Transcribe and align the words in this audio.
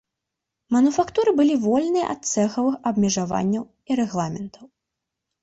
Мануфактуры 0.75 1.33
былі 1.39 1.57
вольныя 1.65 2.07
ад 2.15 2.21
цэхавых 2.31 2.75
абмежаванняў 2.93 3.63
і 3.89 4.01
рэгламентаў. 4.03 4.65